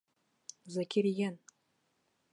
[0.75, 1.39] Закирйән!